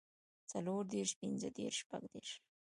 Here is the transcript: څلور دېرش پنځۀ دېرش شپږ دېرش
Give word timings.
څلور 0.51 0.81
دېرش 0.93 1.11
پنځۀ 1.19 1.49
دېرش 1.57 1.77
شپږ 1.83 2.01
دېرش 2.13 2.31